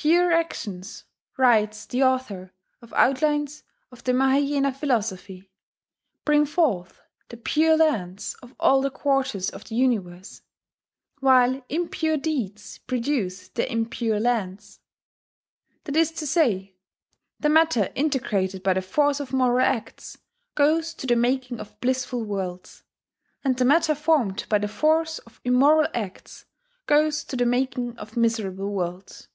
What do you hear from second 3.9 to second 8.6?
of the Maheyena Philosophy, "bring forth the Pure Lands of